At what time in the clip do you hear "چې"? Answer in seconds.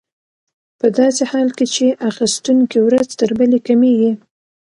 1.75-1.85